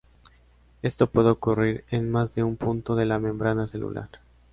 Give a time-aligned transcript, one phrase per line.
[0.81, 4.09] Esto puede ocurrir en más de un punto de la membrana celular.